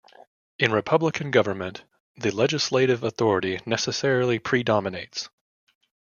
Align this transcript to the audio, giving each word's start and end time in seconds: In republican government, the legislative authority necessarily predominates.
In 0.57 0.71
republican 0.71 1.29
government, 1.29 1.83
the 2.17 2.31
legislative 2.31 3.03
authority 3.03 3.59
necessarily 3.67 4.39
predominates. 4.39 5.29